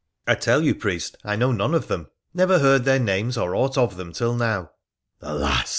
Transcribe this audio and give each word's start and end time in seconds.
'I 0.27 0.33
tell 0.33 0.63
you, 0.63 0.73
priest, 0.73 1.15
I 1.23 1.35
know 1.35 1.51
none 1.51 1.75
of 1.75 1.87
them— 1.87 2.07
never 2.33 2.57
heard 2.57 2.85
their 2.85 2.97
names 2.97 3.37
or 3.37 3.53
aught 3.53 3.77
of 3.77 3.97
them 3.97 4.11
till 4.13 4.33
now.'' 4.33 4.71
Alas 5.21 5.69